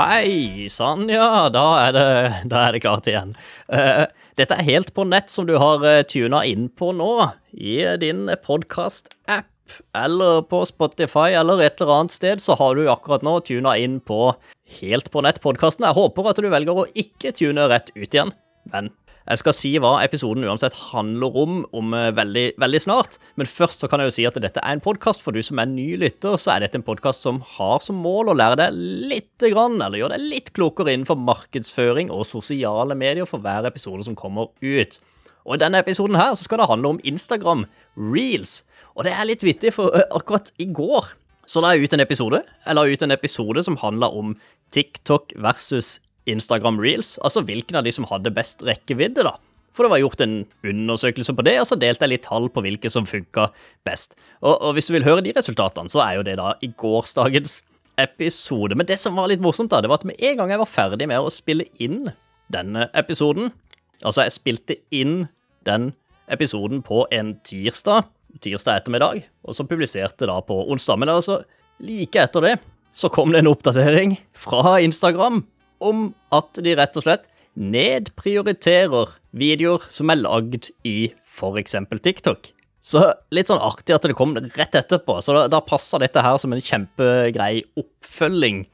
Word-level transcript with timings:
Hei 0.00 0.68
sann, 0.72 1.10
ja. 1.12 1.50
Da 1.52 1.64
er 1.82 1.92
det, 1.92 2.04
da 2.48 2.60
er 2.64 2.72
det 2.72 2.80
klart 2.80 3.08
igjen. 3.10 3.34
Uh, 3.68 4.06
dette 4.40 4.56
er 4.56 4.64
Helt 4.64 4.94
på 4.96 5.04
nett 5.04 5.28
som 5.28 5.44
du 5.44 5.58
har 5.60 5.84
uh, 5.84 6.00
tuna 6.08 6.40
inn 6.48 6.70
på 6.72 6.94
nå, 6.96 7.10
i 7.52 7.82
din 8.00 8.30
podkast-app. 8.46 9.50
Eller 9.94 10.40
på 10.48 10.62
Spotify 10.66 11.34
eller 11.36 11.60
et 11.62 11.82
eller 11.82 11.92
annet 11.98 12.14
sted, 12.16 12.40
så 12.40 12.56
har 12.56 12.78
du 12.78 12.88
akkurat 12.88 13.26
nå 13.26 13.36
tuna 13.44 13.76
inn 13.76 14.00
på 14.00 14.32
Helt 14.80 15.12
på 15.12 15.20
nett-podkasten. 15.26 15.84
Jeg 15.84 15.98
håper 15.98 16.30
at 16.30 16.40
du 16.40 16.48
velger 16.48 16.80
å 16.80 16.88
ikke 16.96 17.34
tune 17.36 17.68
rett 17.68 17.92
ut 17.92 18.08
igjen, 18.08 18.32
men 18.72 18.88
jeg 19.30 19.38
skal 19.38 19.54
si 19.54 19.70
hva 19.78 19.92
episoden 20.02 20.42
uansett 20.42 20.74
handler 20.90 21.36
om 21.38 21.60
om 21.76 21.92
eh, 21.94 22.08
veldig, 22.16 22.44
veldig 22.58 22.80
snart. 22.82 23.18
Men 23.38 23.46
først 23.46 23.84
så 23.84 23.90
kan 23.90 24.02
jeg 24.02 24.10
jo 24.10 24.14
si 24.16 24.24
at 24.26 24.38
dette 24.42 24.62
er 24.64 24.74
en 24.74 24.82
podkast. 24.82 25.22
For 25.22 25.30
du 25.30 25.38
som 25.46 25.60
er 25.62 25.70
ny 25.70 25.92
lytter, 26.02 26.34
så 26.34 26.56
er 26.56 26.64
dette 26.64 26.80
en 26.80 26.86
podkast 26.86 27.22
som 27.22 27.38
har 27.54 27.78
som 27.84 28.00
mål 28.02 28.32
å 28.32 28.36
lære 28.40 28.58
deg 28.58 28.80
litt 29.12 29.46
grann, 29.52 29.78
eller 29.78 30.02
gjøre 30.02 30.18
deg 30.18 30.26
litt 30.32 30.50
klokere 30.56 30.96
innenfor 30.96 31.20
markedsføring 31.22 32.10
og 32.10 32.26
sosiale 32.26 32.98
medier 32.98 33.28
for 33.30 33.44
hver 33.44 33.70
episode 33.70 34.08
som 34.08 34.18
kommer 34.18 34.50
ut. 34.64 34.98
Og 35.46 35.54
i 35.54 35.62
denne 35.62 35.78
episoden 35.80 36.18
her 36.18 36.34
så 36.34 36.48
skal 36.48 36.60
det 36.60 36.70
handle 36.72 36.96
om 36.96 37.00
Instagram 37.06 37.64
Reels. 37.94 38.64
Og 38.98 39.06
det 39.06 39.14
er 39.14 39.30
litt 39.30 39.46
vittig, 39.46 39.76
for 39.78 39.94
eh, 39.94 40.08
akkurat 40.10 40.50
i 40.58 40.66
går 40.74 41.14
så 41.50 41.62
la 41.62 41.72
jeg 41.74 41.86
ut 41.86 41.94
en 41.96 42.02
episode. 42.02 42.42
Jeg 42.66 42.76
la 42.76 42.82
ut 42.86 43.02
en 43.06 43.14
episode 43.14 43.62
som 43.66 43.78
handla 43.78 44.10
om 44.10 44.34
TikTok 44.74 45.32
versus 45.42 46.00
Instagram 46.32 46.80
Reels, 46.82 47.16
altså 47.24 47.44
hvilken 47.46 47.80
av 47.80 47.86
de 47.86 47.92
som 47.94 48.06
hadde 48.10 48.32
best 48.34 48.64
rekkevidde, 48.66 49.26
da. 49.26 49.36
For 49.76 49.86
det 49.86 49.92
var 49.92 50.02
gjort 50.02 50.22
en 50.24 50.36
undersøkelse 50.66 51.34
på 51.36 51.44
det, 51.46 51.56
og 51.62 51.68
så 51.70 51.78
delte 51.78 52.06
jeg 52.06 52.14
litt 52.16 52.26
tall 52.26 52.48
på 52.50 52.62
hvilke 52.64 52.90
som 52.90 53.06
funka 53.06 53.48
best. 53.86 54.16
Og, 54.42 54.56
og, 54.56 54.72
hvis 54.74 54.90
du 54.90 54.96
vil 54.96 55.06
høre 55.06 55.22
de 55.24 55.34
resultatene, 55.36 55.92
så 55.92 56.02
er 56.04 56.18
jo 56.18 56.26
det 56.26 56.36
da 56.40 56.56
i 56.64 56.72
gårsdagens 56.80 57.60
episode. 58.02 58.74
Men 58.78 58.88
det 58.88 58.98
som 58.98 59.18
var 59.18 59.30
litt 59.30 59.42
morsomt, 59.44 59.70
da, 59.70 59.82
det 59.82 59.90
var 59.92 60.02
at 60.02 60.08
med 60.08 60.18
en 60.18 60.40
gang 60.40 60.54
jeg 60.54 60.62
var 60.62 60.70
ferdig 60.70 61.08
med 61.10 61.22
å 61.22 61.32
spille 61.32 61.68
inn 61.82 62.10
denne 62.50 62.88
episoden 62.98 63.52
Altså, 64.00 64.24
jeg 64.24 64.32
spilte 64.32 64.74
inn 64.96 65.26
den 65.68 65.90
episoden 66.32 66.80
på 66.80 67.02
en 67.12 67.34
tirsdag, 67.44 68.06
tirsdag 68.40 68.80
ettermiddag, 68.80 69.26
og 69.44 69.56
så 69.56 69.66
publiserte 69.68 70.28
da 70.30 70.38
på 70.40 70.56
onsdag. 70.72 71.02
Men 71.02 71.12
altså, 71.12 71.42
like 71.84 72.22
etter 72.22 72.46
det 72.46 72.54
så 72.96 73.10
kom 73.12 73.34
det 73.34 73.42
en 73.42 73.50
oppdatering 73.50 74.16
fra 74.32 74.78
Instagram 74.80 75.42
om 75.84 76.10
at 76.36 76.60
de 76.62 76.76
rett 76.78 76.96
og 77.00 77.06
slett 77.06 77.28
nedprioriterer 77.60 79.16
videoer 79.36 79.84
som 79.90 80.12
er 80.12 80.22
lagd 80.22 80.70
i 80.86 81.12
f.eks. 81.18 81.76
TikTok. 82.04 82.52
Så 82.80 83.02
litt 83.34 83.50
sånn 83.50 83.60
artig 83.60 83.92
at 83.92 84.06
det 84.08 84.16
kom 84.16 84.32
rett 84.38 84.76
etterpå. 84.78 85.18
Så 85.20 85.34
da, 85.36 85.46
da 85.52 85.60
passer 85.64 86.00
dette 86.00 86.22
her 86.24 86.38
som 86.40 86.54
en 86.56 86.62
kjempegrei 86.64 87.64
oppfølging 87.80 88.64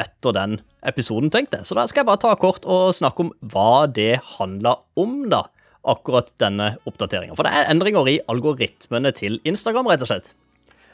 etter 0.00 0.32
den 0.34 0.60
episoden, 0.88 1.30
tenkte 1.30 1.60
jeg. 1.60 1.68
Så 1.68 1.76
da 1.76 1.84
skal 1.88 2.02
jeg 2.02 2.08
bare 2.08 2.22
ta 2.22 2.32
kort 2.40 2.64
og 2.64 2.94
snakke 2.96 3.26
om 3.26 3.34
hva 3.52 3.84
det 3.92 4.16
handla 4.38 4.78
om, 4.98 5.26
da. 5.32 5.44
Akkurat 5.82 6.30
denne 6.38 6.76
oppdateringa. 6.86 7.34
For 7.34 7.44
det 7.44 7.52
er 7.58 7.68
endringer 7.72 8.08
i 8.08 8.20
algoritmene 8.30 9.10
til 9.18 9.40
Instagram, 9.48 9.90
rett 9.90 10.04
og 10.04 10.12
slett. 10.12 10.30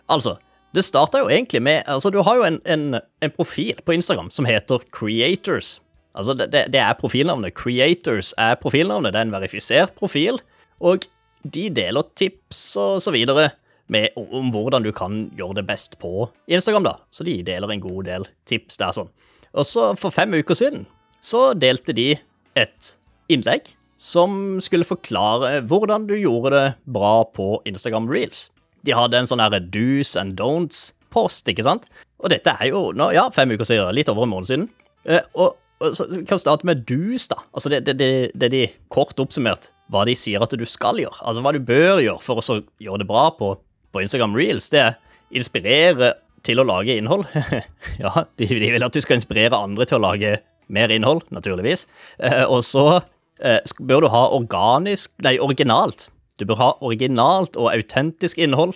Altså, 0.08 0.38
det 0.76 0.84
starta 0.84 1.22
jo 1.22 1.30
egentlig 1.32 1.62
med 1.64 1.82
Altså, 1.88 2.10
du 2.10 2.20
har 2.22 2.36
jo 2.36 2.44
en, 2.44 2.58
en, 2.66 3.00
en, 3.22 3.30
profil 3.34 3.78
på 3.84 3.96
Instagram 3.96 4.30
som 4.30 4.48
heter 4.48 4.82
Creators. 4.92 5.78
Altså, 6.14 6.34
det, 6.34 6.50
det, 6.52 6.80
er 6.80 6.98
profilnavnet. 6.98 7.54
Creators 7.54 8.34
er 8.38 8.58
profilnavnet. 8.60 9.12
Det 9.12 9.20
er 9.20 9.28
en 9.28 9.32
verifisert 9.32 9.94
profil. 9.96 10.40
Og 10.80 11.06
de 11.44 11.68
deler 11.70 12.04
tips 12.16 12.76
og 12.76 13.00
så 13.02 13.14
videre 13.14 13.50
med, 13.88 14.12
om 14.16 14.50
hvordan 14.52 14.84
du 14.84 14.92
kan 14.92 15.30
gjøre 15.38 15.60
det 15.60 15.66
best 15.70 15.96
på 16.02 16.28
Instagram, 16.50 16.84
da. 16.84 16.94
Så 17.10 17.24
de 17.24 17.40
deler 17.42 17.72
en 17.72 17.80
god 17.80 18.04
del 18.10 18.28
tips 18.48 18.76
der, 18.80 18.92
sånn. 18.92 19.08
Og 19.56 19.64
så, 19.64 19.92
for 19.96 20.12
fem 20.12 20.34
uker 20.36 20.58
siden, 20.58 20.84
så 21.24 21.54
delte 21.56 21.96
de 21.96 22.12
et 22.58 22.92
innlegg 23.32 23.72
som 23.98 24.58
skulle 24.62 24.86
forklare 24.86 25.62
hvordan 25.66 26.06
du 26.06 26.14
gjorde 26.18 26.52
det 26.54 26.66
bra 26.92 27.22
på 27.34 27.56
Instagram 27.66 28.10
Reels. 28.10 28.48
De 28.86 28.94
hadde 28.96 29.18
en 29.18 29.28
sånn 29.28 29.42
herre 29.42 29.60
do's 29.62 30.14
and 30.18 30.36
don'ts-post, 30.38 31.48
ikke 31.50 31.66
sant? 31.66 31.88
Og 32.22 32.32
dette 32.32 32.52
er 32.58 32.70
jo 32.72 32.88
nå, 32.96 33.10
ja, 33.14 33.28
fem 33.34 33.50
uker 33.54 33.68
siden, 33.68 33.94
litt 33.96 34.10
over 34.12 34.26
en 34.26 34.32
måned 34.34 34.50
siden. 34.50 34.68
Eh, 35.08 35.24
og, 35.38 35.56
og 35.82 35.96
så 35.96 36.08
vi 36.10 36.24
kan 36.28 36.40
starte 36.40 36.66
med 36.68 36.84
do's, 36.88 37.28
da. 37.30 37.40
Altså 37.52 37.72
det, 37.72 37.84
det, 37.88 37.98
det, 38.00 38.12
det 38.38 38.52
de 38.54 38.64
kort 38.94 39.18
oppsummert 39.22 39.70
hva 39.92 40.04
de 40.08 40.14
sier 40.18 40.42
at 40.44 40.52
du 40.52 40.66
skal 40.68 41.00
gjøre. 41.00 41.18
Altså 41.24 41.42
hva 41.44 41.54
du 41.56 41.60
bør 41.64 42.02
gjøre 42.04 42.22
for 42.24 42.40
å 42.42 42.60
gjøre 42.82 43.02
det 43.02 43.08
bra 43.08 43.28
på, 43.38 43.54
på 43.94 44.02
Instagram 44.04 44.36
Reels. 44.36 44.68
Det 44.72 44.82
er 44.84 44.98
inspirere 45.34 46.14
til 46.46 46.60
å 46.60 46.66
lage 46.68 46.96
innhold. 46.98 47.26
ja, 48.02 48.12
de, 48.38 48.48
de, 48.48 48.72
vil 48.74 48.84
at 48.84 48.94
du 48.94 49.02
skal 49.04 49.18
inspirere 49.18 49.58
andre 49.58 49.88
til 49.88 49.98
å 49.98 50.04
lage 50.10 50.38
mer 50.72 50.92
innhold, 50.92 51.24
naturligvis. 51.34 51.86
Eh, 52.20 52.44
og 52.44 52.62
så 52.66 53.00
eh, 53.40 53.60
bør 53.80 54.04
du 54.04 54.12
ha 54.12 54.26
organisk, 54.36 55.12
nei, 55.24 55.38
originalt 55.42 56.08
du 56.38 56.46
bør 56.46 56.60
ha 56.60 56.68
originalt 56.84 57.56
og 57.58 57.72
autentisk 57.72 58.38
innhold, 58.38 58.74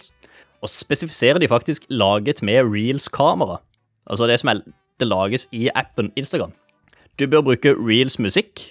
og 0.63 0.71
spesifiserer 0.71 1.41
de 1.43 1.51
faktisk 1.51 1.87
laget 1.91 2.43
med 2.43 2.67
Reels-kamera. 2.71 3.61
Altså 4.07 4.27
det 4.31 4.41
som 4.43 4.53
er, 4.53 4.61
det 5.01 5.09
lages 5.09 5.49
i 5.55 5.69
appen 5.75 6.13
Instagram. 6.19 6.53
Du 7.19 7.27
bør 7.27 7.43
bruke 7.47 7.75
Reels 7.79 8.19
musikk, 8.19 8.63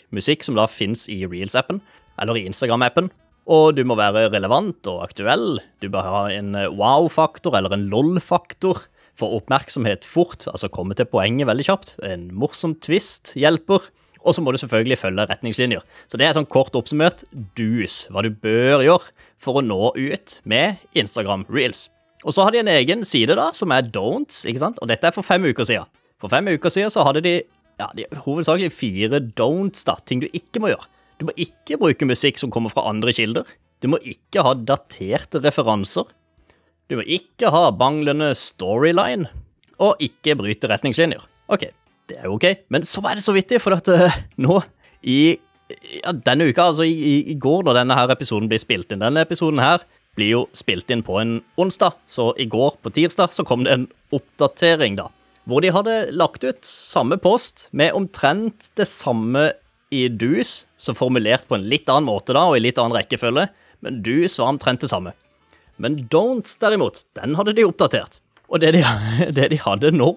som 0.43 0.55
da 0.57 0.67
fins 0.71 1.07
i 1.11 1.25
Reels-appen, 1.25 1.81
eller 2.21 2.39
i 2.39 2.45
Instagram-appen. 2.47 3.11
Og 3.51 3.75
du 3.75 3.83
må 3.87 3.97
være 3.99 4.29
relevant 4.31 4.87
og 4.87 5.01
aktuell. 5.03 5.59
Du 5.81 5.89
bør 5.91 6.07
ha 6.07 6.23
en 6.31 6.55
wow-faktor 6.77 7.57
eller 7.57 7.73
en 7.75 7.89
lol-faktor. 7.91 8.87
for 9.21 9.35
oppmerksomhet 9.35 10.05
fort, 10.07 10.47
altså 10.47 10.69
komme 10.71 10.95
til 10.97 11.05
poenget 11.05 11.49
veldig 11.49 11.65
kjapt. 11.67 11.95
En 12.07 12.29
morsom 12.33 12.77
twist 12.79 13.33
hjelper. 13.37 13.83
Og 14.21 14.35
så 14.35 14.43
må 14.43 14.53
du 14.53 14.59
selvfølgelig 14.61 14.99
følge 15.01 15.25
retningslinjer. 15.29 15.81
Så 16.07 16.19
det 16.19 16.27
er 16.27 16.35
sånn 16.37 16.49
kort 16.49 16.75
oppsummert 16.77 17.23
dus, 17.57 18.05
hva 18.13 18.23
du 18.25 18.29
bør 18.29 18.83
gjøre 18.85 19.09
for 19.41 19.57
å 19.59 19.65
nå 19.65 19.93
ut 19.97 20.37
med 20.45 20.81
Instagram 20.97 21.47
reels. 21.49 21.87
Og 22.21 22.35
så 22.35 22.45
har 22.45 22.53
de 22.53 22.61
en 22.61 22.69
egen 22.69 23.01
side 23.07 23.33
da, 23.37 23.49
som 23.57 23.73
er 23.73 23.87
don'ts, 23.89 24.43
ikke 24.45 24.61
sant? 24.61 24.77
Og 24.83 24.91
dette 24.91 25.09
er 25.09 25.15
for 25.15 25.25
fem 25.25 25.47
uker 25.49 25.65
siden. 25.65 25.89
For 26.21 26.29
fem 26.29 26.51
uker 26.53 26.73
siden 26.73 26.93
så 26.93 27.05
hadde 27.07 27.23
de, 27.25 27.35
ja, 27.81 27.89
de 27.97 28.05
hovedsakelig 28.27 28.69
fire 28.75 29.23
don'ts, 29.39 29.87
da, 29.89 29.97
ting 30.05 30.21
du 30.21 30.29
ikke 30.29 30.61
må 30.61 30.69
gjøre. 30.69 30.85
Du 31.17 31.25
må 31.29 31.33
ikke 31.37 31.79
bruke 31.81 32.05
musikk 32.09 32.37
som 32.41 32.53
kommer 32.53 32.73
fra 32.73 32.85
andre 32.89 33.13
kilder. 33.13 33.49
Du 33.81 33.89
må 33.89 33.97
ikke 34.05 34.45
ha 34.45 34.53
daterte 34.53 35.41
referanser. 35.41 36.05
Du 36.89 36.99
må 36.99 37.05
ikke 37.09 37.49
ha 37.53 37.67
banglende 37.73 38.31
storyline. 38.37 39.29
Og 39.81 40.01
ikke 40.03 40.35
bryte 40.37 40.69
retningslinjer. 40.69 41.23
Ok, 41.49 41.71
det 42.11 42.19
er 42.19 42.27
jo 42.29 42.35
ok. 42.37 42.47
Men 42.73 42.85
så 42.87 43.03
er 43.07 43.17
det 43.17 43.25
så 43.25 43.35
vittig, 43.35 43.61
for 43.63 43.77
at 43.77 43.87
uh, 43.87 44.19
nå 44.43 44.59
i 45.07 45.21
ja, 46.01 46.11
denne 46.11 46.49
uka, 46.51 46.67
altså 46.71 46.85
i, 46.85 47.31
i, 47.31 47.37
går 47.39 47.65
da 47.67 47.77
denne 47.79 47.95
her 47.97 48.11
episoden 48.13 48.49
blir 48.51 48.61
spilt 48.61 48.91
inn 48.91 49.03
Denne 49.03 49.23
episoden 49.23 49.61
her 49.63 49.85
blir 50.19 50.33
jo 50.33 50.41
spilt 50.57 50.91
inn 50.91 51.03
på 51.07 51.15
en 51.21 51.37
onsdag, 51.61 51.95
så 52.11 52.31
i 52.41 52.47
går, 52.51 52.75
på 52.83 52.91
tirsdag, 52.91 53.31
så 53.31 53.45
kom 53.47 53.63
det 53.63 53.75
en 53.77 53.87
oppdatering, 54.11 54.97
da. 54.99 55.07
Hvor 55.47 55.63
de 55.63 55.71
hadde 55.73 55.95
lagt 56.13 56.43
ut 56.43 56.67
samme 56.67 57.15
post 57.21 57.69
med 57.71 57.95
omtrent 57.97 58.67
det 58.77 58.89
samme 58.91 59.47
i 59.91 60.05
dus, 60.11 60.65
så 60.75 60.95
formulert 60.95 61.47
på 61.47 61.55
en 61.57 61.67
litt 61.71 61.89
annen 61.89 62.09
måte 62.11 62.35
da, 62.35 62.43
og 62.49 62.59
i 62.59 62.65
litt 62.65 62.79
annen 62.81 62.97
rekkefølge, 62.99 63.47
men 63.81 64.01
dus 64.03 64.35
var 64.39 64.51
omtrent 64.51 64.83
det 64.83 64.91
samme. 64.91 65.15
Men 65.81 65.97
don'ts, 66.11 66.59
derimot, 66.61 67.05
den 67.17 67.39
hadde 67.39 67.55
de 67.57 67.65
oppdatert. 67.65 68.19
Og 68.51 68.59
det 68.59 68.73
de, 68.75 68.83
det 69.37 69.49
de, 69.53 69.59
hadde 69.63 69.93
nå, 69.95 70.11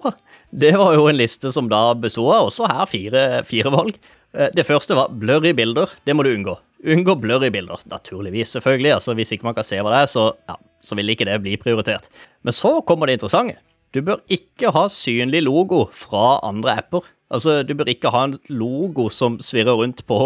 det 0.51 0.73
var 0.79 0.95
jo 0.97 1.07
en 1.09 1.17
liste 1.17 1.51
som 1.55 1.69
da 1.71 1.87
bestod 1.97 2.33
av 2.35 2.49
også 2.49 2.69
her 2.69 2.85
fire, 2.91 3.25
fire 3.47 3.71
valg. 3.73 3.99
Eh, 4.35 4.51
det 4.55 4.67
første 4.67 4.97
var 4.97 5.13
blurry 5.15 5.53
bilder. 5.55 5.93
Det 6.07 6.15
må 6.15 6.25
du 6.25 6.33
unngå. 6.33 6.57
Unngå 6.85 7.15
blurry 7.21 7.49
bilder. 7.53 7.81
Naturligvis, 7.91 8.55
selvfølgelig. 8.57 8.93
altså 8.97 9.15
Hvis 9.17 9.31
ikke 9.35 9.47
man 9.47 9.57
kan 9.57 9.67
se 9.67 9.79
hva 9.79 9.93
det 9.93 10.01
er, 10.03 10.11
så, 10.11 10.27
ja, 10.49 10.57
så 10.83 10.99
vil 10.99 11.13
ikke 11.13 11.27
det 11.29 11.39
bli 11.45 11.55
prioritert. 11.61 12.11
Men 12.43 12.55
så 12.55 12.77
kommer 12.85 13.07
det 13.07 13.19
interessante. 13.19 13.57
Du 13.95 14.01
bør 14.03 14.19
ikke 14.27 14.73
ha 14.75 14.89
synlig 14.91 15.45
logo 15.45 15.85
fra 15.95 16.41
andre 16.43 16.75
apper. 16.81 17.07
Altså, 17.31 17.61
du 17.63 17.71
bør 17.79 17.87
ikke 17.89 18.11
ha 18.11 18.25
en 18.27 18.35
logo 18.51 19.07
som 19.13 19.39
svirrer 19.39 19.79
rundt 19.79 20.03
på 20.09 20.19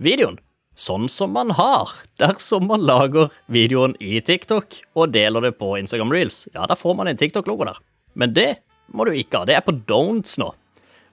videoen 0.00 0.38
sånn 0.78 1.08
som 1.12 1.32
man 1.34 1.52
har 1.58 1.92
dersom 2.20 2.68
man 2.70 2.84
lager 2.86 3.30
videoen 3.52 3.96
i 4.00 4.20
TikTok 4.24 4.80
og 4.96 5.12
deler 5.14 5.48
det 5.48 5.54
på 5.58 5.74
Instagram 5.78 6.14
Reels. 6.14 6.44
Ja, 6.54 6.66
da 6.70 6.76
får 6.78 6.96
man 6.98 7.10
en 7.10 7.20
TikTok-logo 7.20 7.66
der. 7.68 7.80
Men 8.14 8.34
det 8.36 8.50
må 8.94 9.06
du 9.06 9.14
ikke 9.14 9.42
ha. 9.42 9.48
Det 9.48 9.58
er 9.58 9.66
på 9.66 9.76
don'ts 9.88 10.38
nå. 10.40 10.50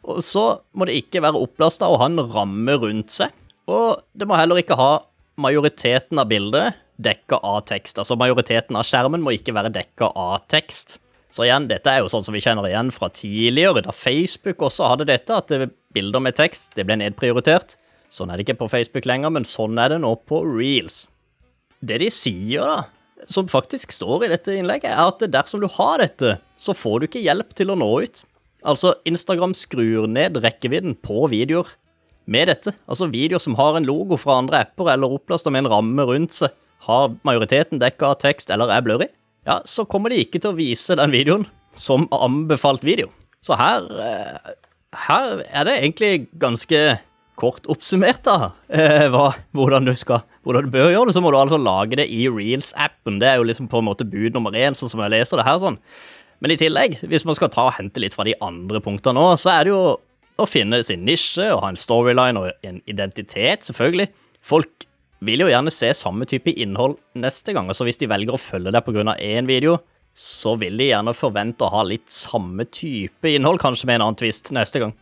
Og 0.07 0.23
så 0.23 0.45
må 0.77 0.87
det 0.87 0.97
ikke 1.01 1.21
være 1.25 1.39
opplasta 1.41 1.89
og 1.91 1.99
ha 2.01 2.09
en 2.09 2.23
ramme 2.31 2.77
rundt 2.79 3.11
seg. 3.13 3.33
Og 3.67 3.99
det 4.15 4.27
må 4.29 4.37
heller 4.39 4.61
ikke 4.61 4.77
ha 4.79 4.91
majoriteten 5.37 6.19
av 6.21 6.29
bildet 6.31 6.77
dekka 6.97 7.41
av 7.45 7.59
tekst. 7.69 7.99
Altså 8.01 8.17
majoriteten 8.17 8.77
av 8.79 8.87
skjermen 8.87 9.21
må 9.21 9.35
ikke 9.35 9.53
være 9.53 9.73
dekka 9.75 10.09
av 10.17 10.47
tekst. 10.49 10.97
Så 11.33 11.45
igjen, 11.45 11.67
dette 11.69 11.91
er 11.91 12.01
jo 12.01 12.09
sånn 12.09 12.23
som 12.25 12.33
vi 12.33 12.41
kjenner 12.41 12.65
igjen 12.69 12.89
fra 12.93 13.09
tidligere, 13.13 13.83
da 13.85 13.93
Facebook 13.93 14.63
også 14.63 14.87
hadde 14.93 15.09
dette, 15.09 15.35
at 15.35 15.51
bilder 15.93 16.23
med 16.23 16.37
tekst 16.39 16.73
det 16.77 16.87
ble 16.87 16.97
nedprioritert. 17.01 17.75
Sånn 18.13 18.31
er 18.31 18.39
det 18.39 18.47
ikke 18.47 18.61
på 18.61 18.69
Facebook 18.71 19.07
lenger, 19.09 19.33
men 19.35 19.47
sånn 19.47 19.79
er 19.81 19.93
det 19.93 20.01
nå 20.03 20.13
på 20.29 20.41
Reels. 20.45 21.05
Det 21.83 21.99
de 22.01 22.09
sier, 22.13 22.63
da, 22.63 23.25
som 23.29 23.49
faktisk 23.51 23.91
står 23.95 24.25
i 24.25 24.31
dette 24.31 24.55
innlegget, 24.55 24.93
er 24.93 25.11
at 25.11 25.25
dersom 25.33 25.61
du 25.63 25.67
har 25.77 25.99
dette, 26.01 26.37
så 26.57 26.75
får 26.77 26.99
du 26.99 27.09
ikke 27.09 27.25
hjelp 27.25 27.51
til 27.57 27.73
å 27.73 27.77
nå 27.79 27.89
ut. 28.05 28.23
Altså, 28.67 28.95
Instagram 29.07 29.53
skrur 29.57 30.07
ned 30.09 30.39
rekkevidden 30.43 30.97
på 31.05 31.27
videoer 31.31 31.69
med 32.27 32.49
dette. 32.51 32.73
Altså 32.89 33.09
videoer 33.11 33.43
som 33.43 33.55
har 33.59 33.77
en 33.77 33.87
logo 33.87 34.17
fra 34.19 34.39
andre 34.41 34.63
apper 34.65 34.91
eller 34.93 35.17
opplasta 35.17 35.53
med 35.53 35.65
en 35.65 35.71
ramme 35.71 36.07
rundt 36.07 36.35
seg, 36.35 36.55
har 36.87 37.13
majoriteten 37.27 37.81
dekka 37.81 38.13
av 38.13 38.19
tekst 38.21 38.51
eller 38.53 38.71
er 38.71 38.83
blurry, 38.85 39.07
ja, 39.47 39.61
så 39.67 39.85
kommer 39.87 40.11
de 40.11 40.21
ikke 40.21 40.41
til 40.43 40.51
å 40.51 40.57
vise 40.57 40.95
den 40.99 41.13
videoen 41.13 41.45
som 41.75 42.05
anbefalt 42.15 42.83
video. 42.83 43.09
Så 43.45 43.55
her, 43.59 43.85
eh, 44.03 44.55
her 45.07 45.43
er 45.47 45.67
det 45.67 45.77
egentlig 45.77 46.27
ganske 46.39 46.99
kort 47.37 47.67
oppsummert, 47.69 48.23
da, 48.25 48.51
eh, 48.73 49.05
hva, 49.13 49.29
hvordan, 49.55 49.85
du 49.85 49.93
skal, 49.97 50.23
hvordan 50.47 50.67
du 50.67 50.73
bør 50.73 50.91
gjøre 50.91 51.09
det. 51.09 51.15
Så 51.17 51.21
må 51.23 51.31
du 51.31 51.37
altså 51.39 51.59
lage 51.61 51.99
det 51.99 52.07
i 52.13 52.25
Reels-appen. 52.31 53.19
Det 53.21 53.29
er 53.29 53.41
jo 53.41 53.47
liksom 53.47 53.69
på 53.71 53.81
en 53.81 53.87
måte 53.89 54.07
bud 54.09 54.35
nummer 54.35 54.55
én, 54.57 54.77
sånn 54.77 54.91
som 54.91 55.03
jeg 55.05 55.13
leser 55.13 55.39
det 55.39 55.47
her. 55.47 55.59
sånn. 55.61 55.79
Men 56.41 56.53
i 56.53 56.59
tillegg, 56.59 56.99
hvis 57.09 57.25
man 57.25 57.37
skal 57.37 57.51
ta 57.53 57.67
og 57.69 57.77
hente 57.77 58.01
litt 58.01 58.17
fra 58.17 58.25
de 58.27 58.35
andre 58.45 58.81
punktene 58.83 59.17
nå, 59.17 59.29
så 59.41 59.53
er 59.53 59.65
det 59.65 59.73
jo 59.73 59.83
å 60.37 60.45
finne 60.49 60.83
sin 60.85 61.05
nisje 61.05 61.47
og 61.53 61.63
ha 61.63 61.71
en 61.73 61.79
storyline 61.79 62.41
og 62.41 62.67
en 62.67 62.81
identitet, 62.89 63.65
selvfølgelig. 63.65 64.11
Folk 64.45 64.85
vil 65.25 65.41
jo 65.41 65.49
gjerne 65.49 65.73
se 65.73 65.89
samme 65.97 66.27
type 66.29 66.53
innhold 66.53 66.97
neste 67.17 67.55
gang, 67.57 67.71
så 67.73 67.87
hvis 67.87 67.97
de 68.01 68.09
velger 68.09 68.37
å 68.37 68.41
følge 68.41 68.73
deg 68.73 68.85
pga. 68.85 69.17
én 69.17 69.49
video, 69.49 69.79
så 70.13 70.55
vil 70.57 70.77
de 70.77 70.91
gjerne 70.91 71.13
forvente 71.13 71.65
å 71.65 71.73
ha 71.73 71.83
litt 71.85 72.09
samme 72.09 72.65
type 72.65 73.29
innhold, 73.29 73.61
kanskje 73.61 73.89
med 73.89 73.95
en 73.99 74.07
annen 74.07 74.17
twist 74.17 74.51
neste 74.53 74.81
gang. 74.81 74.93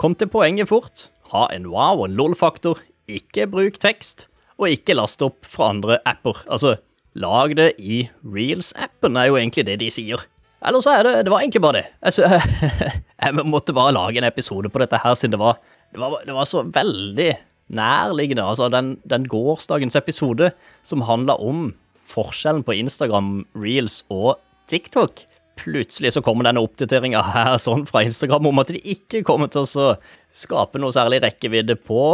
Kom 0.00 0.16
til 0.18 0.26
poenget 0.30 0.68
fort. 0.70 1.08
Ha 1.30 1.46
en 1.54 1.68
wow- 1.70 2.02
og 2.02 2.10
lol-faktor. 2.10 2.80
Ikke 3.06 3.46
bruk 3.50 3.78
tekst, 3.78 4.26
og 4.58 4.72
ikke 4.72 4.96
last 4.96 5.22
opp 5.22 5.46
fra 5.46 5.70
andre 5.70 5.98
apper. 6.08 6.40
Altså, 6.50 6.76
lag 7.14 7.54
det 7.56 7.74
i 7.78 8.08
Reels-appen, 8.24 9.18
er 9.18 9.28
jo 9.28 9.38
egentlig 9.38 9.66
det 9.68 9.78
de 9.82 9.90
sier. 9.92 10.24
Eller 10.64 10.80
så 10.80 10.94
er 10.96 11.02
det 11.04 11.12
Det 11.26 11.30
var 11.30 11.44
egentlig 11.44 11.62
bare 11.62 11.82
det. 11.82 11.86
Altså, 12.02 12.26
jeg 13.22 13.44
måtte 13.44 13.76
bare 13.76 13.92
lage 13.92 14.18
en 14.18 14.26
episode 14.26 14.68
på 14.72 14.80
dette 14.82 14.98
her, 14.98 15.14
siden 15.14 15.36
det 15.36 15.42
var, 15.42 15.60
det 15.92 16.00
var, 16.00 16.16
det 16.26 16.34
var 16.34 16.48
så 16.48 16.64
veldig 16.64 17.30
nærliggende. 17.68 18.42
Altså, 18.42 18.68
den, 18.68 18.96
den 19.08 19.28
gårsdagens 19.28 19.96
episode 19.96 20.50
som 20.82 21.04
handla 21.06 21.36
om 21.38 21.74
forskjellen 22.04 22.64
på 22.64 22.74
Instagram, 22.80 23.46
Reels 23.54 24.02
og 24.10 24.40
TikTok 24.68 25.22
plutselig 25.60 26.14
så 26.14 26.22
kommer 26.24 26.46
denne 26.46 26.62
oppdateringa 26.64 27.22
her 27.34 27.56
sånn 27.62 27.84
fra 27.88 28.04
Instagram 28.06 28.50
om 28.50 28.62
at 28.62 28.72
de 28.74 28.80
ikke 28.94 29.24
kommer 29.26 29.50
til 29.52 29.64
å 29.64 29.88
skape 30.34 30.80
noe 30.82 30.94
særlig 30.94 31.22
rekkevidde 31.24 31.76
på 31.80 32.04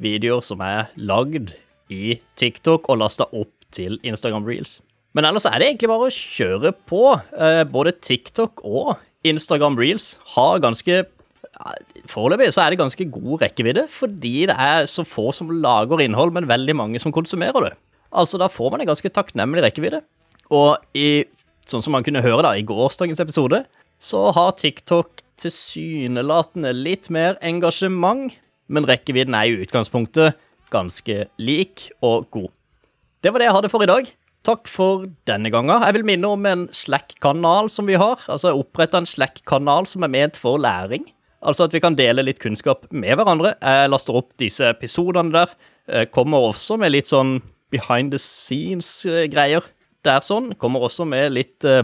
videoer 0.00 0.44
som 0.44 0.62
er 0.64 0.90
lagd 0.96 1.54
i 1.92 2.18
TikTok 2.40 2.88
og 2.90 3.00
lasta 3.02 3.28
opp 3.30 3.52
til 3.74 3.98
Instagram 4.06 4.46
Reels. 4.48 4.78
Men 5.14 5.28
ellers 5.28 5.46
er 5.46 5.60
det 5.60 5.68
egentlig 5.70 5.90
bare 5.90 6.08
å 6.08 6.14
kjøre 6.14 6.72
på. 6.90 7.02
Eh, 7.38 7.62
både 7.70 7.94
TikTok 8.02 8.64
og 8.66 8.96
Instagram 9.26 9.78
Reels 9.80 10.14
har 10.36 10.62
ganske 10.64 11.04
Foreløpig 12.10 12.48
så 12.50 12.64
er 12.64 12.72
det 12.72 12.80
ganske 12.80 13.04
god 13.14 13.44
rekkevidde, 13.44 13.84
fordi 13.86 14.48
det 14.50 14.56
er 14.58 14.88
så 14.90 15.04
få 15.06 15.28
som 15.30 15.52
lager 15.62 16.00
innhold, 16.02 16.32
men 16.34 16.48
veldig 16.50 16.74
mange 16.74 16.98
som 16.98 17.14
konsumerer 17.14 17.68
det. 17.68 17.70
Altså, 18.10 18.40
Da 18.42 18.48
får 18.50 18.72
man 18.72 18.82
en 18.82 18.90
ganske 18.90 19.08
takknemlig 19.08 19.62
rekkevidde. 19.62 20.00
Og 20.50 20.82
i 20.98 21.24
sånn 21.70 21.84
som 21.84 21.94
man 21.96 22.04
kunne 22.06 22.22
høre 22.24 22.44
da 22.46 22.54
i 22.56 22.64
gårsdagens 22.66 23.22
episode, 23.22 23.62
så 24.02 24.26
har 24.36 24.56
TikTok 24.58 25.22
tilsynelatende 25.40 26.74
litt 26.76 27.08
mer 27.14 27.38
engasjement, 27.44 28.34
men 28.68 28.88
rekkevidden 28.88 29.36
er 29.36 29.50
i 29.50 29.64
utgangspunktet 29.64 30.38
ganske 30.74 31.24
lik 31.38 31.88
og 32.04 32.28
god. 32.34 32.52
Det 33.24 33.32
var 33.32 33.40
det 33.40 33.48
jeg 33.48 33.56
hadde 33.56 33.72
for 33.72 33.84
i 33.84 33.90
dag. 33.90 34.08
Takk 34.44 34.68
for 34.68 35.06
denne 35.28 35.48
gangen. 35.52 35.80
Jeg 35.86 35.96
vil 35.96 36.04
minne 36.04 36.28
om 36.28 36.48
en 36.48 36.66
Slack-kanal 36.68 37.70
som 37.72 37.88
vi 37.88 37.96
har. 38.00 38.20
Altså 38.28 38.52
oppretta 38.52 39.00
en 39.00 39.08
Slack-kanal 39.08 39.88
som 39.88 40.04
er 40.04 40.12
ment 40.12 40.36
for 40.36 40.60
læring. 40.60 41.06
Altså 41.44 41.64
at 41.64 41.76
vi 41.76 41.80
kan 41.80 41.96
dele 41.96 42.24
litt 42.24 42.42
kunnskap 42.42 42.84
med 42.92 43.16
hverandre. 43.16 43.54
Jeg 43.60 43.92
laster 43.92 44.20
opp 44.20 44.34
disse 44.40 44.68
episodene 44.68 45.32
der. 45.32 45.54
Jeg 45.88 46.10
kommer 46.12 46.44
også 46.50 46.76
med 46.80 46.92
litt 46.92 47.08
sånn 47.08 47.38
behind 47.72 48.12
the 48.12 48.20
scenes-greier 48.20 49.64
der 50.06 50.24
sånn. 50.24 50.52
Kommer 50.60 50.84
også 50.86 51.06
med 51.08 51.34
litt 51.34 51.66
uh, 51.68 51.82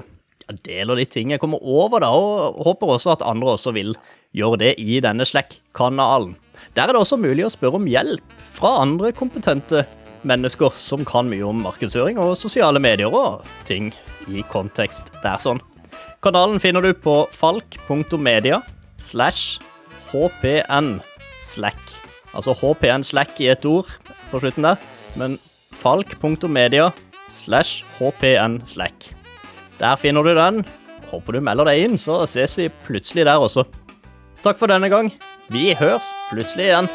deler 0.66 0.98
litt 0.98 1.12
ting 1.14 1.32
jeg 1.34 1.42
kommer 1.42 1.62
over, 1.62 2.02
da, 2.02 2.10
og 2.10 2.60
håper 2.66 2.96
også 2.96 3.14
at 3.14 3.26
andre 3.26 3.54
også 3.54 3.74
vil 3.76 3.94
gjøre 4.36 4.60
det 4.64 4.74
i 4.82 4.98
denne 5.02 5.26
Slack-kanalen. 5.26 6.36
Der 6.76 6.86
er 6.86 6.94
det 6.94 7.02
også 7.02 7.18
mulig 7.20 7.46
å 7.46 7.52
spørre 7.52 7.80
om 7.80 7.88
hjelp 7.90 8.36
fra 8.50 8.76
andre 8.82 9.12
kompetente 9.16 9.84
mennesker 10.26 10.74
som 10.76 11.04
kan 11.08 11.30
mye 11.30 11.46
om 11.48 11.62
markedsføring 11.64 12.18
og 12.20 12.36
sosiale 12.38 12.82
medier 12.82 13.12
og 13.14 13.46
ting 13.68 13.88
i 14.28 14.44
kontekst 14.52 15.14
der 15.24 15.40
sånn. 15.40 15.62
Kanalen 16.20 16.60
finner 16.60 16.84
du 16.84 16.92
på 16.92 17.22
falk.media 17.32 18.60
slash 19.00 19.58
hpn 20.10 20.98
slack. 21.40 21.80
Altså 22.36 22.52
hpn 22.60 23.06
slack 23.06 23.40
i 23.40 23.48
et 23.54 23.64
ord 23.66 23.88
på 24.30 24.42
slutten 24.42 24.68
der, 24.68 24.76
men 25.16 25.38
falk.media 25.74 26.90
slash 27.30 27.84
hpn 27.98 28.60
slack. 28.66 29.10
Der 29.80 29.96
finner 29.96 30.22
du 30.26 30.34
den. 30.36 30.64
Håper 31.10 31.34
du 31.34 31.40
melder 31.42 31.70
deg 31.70 31.84
inn, 31.86 31.98
så 31.98 32.22
ses 32.30 32.56
vi 32.58 32.68
plutselig 32.86 33.24
der 33.26 33.40
også. 33.40 33.64
Takk 34.44 34.60
for 34.60 34.70
denne 34.70 34.90
gang. 34.92 35.10
Vi 35.50 35.72
høres 35.78 36.12
plutselig 36.30 36.68
igjen. 36.68 36.90